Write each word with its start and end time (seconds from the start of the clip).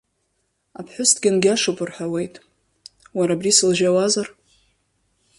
Аԥҳәыс 0.79 1.11
дгьангьашуп 1.15 1.77
рҳәауеит, 1.87 2.35
уара, 3.17 3.33
абри 3.35 3.51
сылжьауазар? 3.57 4.27